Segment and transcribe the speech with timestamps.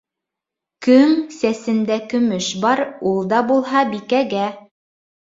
[0.85, 2.81] Көң сәсендә көмөш бар.
[3.11, 4.47] ул да булһа бикәгә.